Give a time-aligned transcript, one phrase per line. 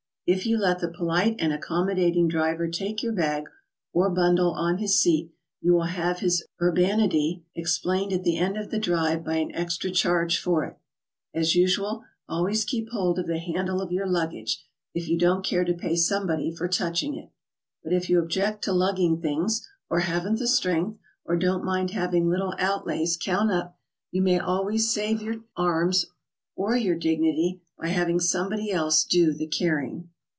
[0.27, 3.49] If you let the polite and accommodating driver take your bag
[3.91, 8.71] or bundle on his seat, you will have his urbanity explained at the end of
[8.71, 10.77] the drive by an extra charge for it.
[11.33, 15.65] As usual, always keep hold of the handle of your luggage, if you don't care
[15.65, 17.29] to pay somebody for touching it.
[17.83, 22.29] But if you object 'to lugging things, or haven't the strength, or don't mind having
[22.29, 23.77] little outlays count up,
[24.11, 26.05] you may always save your arms
[26.55, 30.07] or your dignity by having somebody else do the carrying.